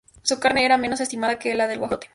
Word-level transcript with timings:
Su 0.23 0.39
carne 0.39 0.65
era 0.65 0.79
menos 0.79 0.99
estimada 0.99 1.37
que 1.37 1.53
la 1.53 1.67
del 1.67 1.77
guajolote. 1.77 2.09